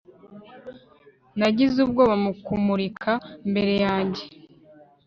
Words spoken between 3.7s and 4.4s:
yanjye